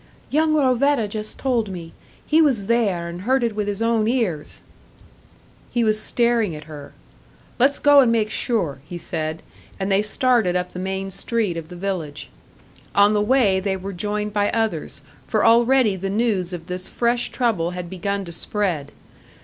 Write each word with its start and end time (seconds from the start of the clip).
"Young 0.31 0.55
Rovetta 0.55 1.07
just 1.07 1.37
told 1.37 1.69
me. 1.69 1.93
He 2.25 2.41
was 2.41 2.65
there, 2.65 3.07
and 3.07 3.21
heard 3.21 3.43
it 3.43 3.53
with 3.55 3.67
his 3.67 3.83
own 3.83 4.07
ears." 4.07 4.61
He 5.69 5.83
was 5.83 6.01
staring 6.01 6.55
at 6.55 6.63
her. 6.63 6.93
"Let's 7.59 7.77
go 7.77 7.99
and 7.99 8.11
make 8.11 8.31
sure," 8.31 8.79
he 8.83 8.97
said, 8.97 9.43
and 9.79 9.91
they 9.91 10.01
started 10.01 10.55
up 10.55 10.73
the 10.73 10.79
main 10.79 11.11
street 11.11 11.55
of 11.55 11.69
the 11.69 11.75
village. 11.75 12.31
On 12.95 13.13
the 13.13 13.21
way 13.21 13.59
they 13.59 13.77
were 13.77 13.93
joined 13.93 14.33
by 14.33 14.49
others 14.49 15.01
for 15.27 15.45
already 15.45 15.95
the 15.95 16.09
news 16.09 16.51
of 16.51 16.65
this 16.65 16.87
fresh 16.87 17.29
trouble 17.29 17.69
had 17.77 17.87
begun 17.87 18.25
to 18.25 18.31
spread. 18.31 18.91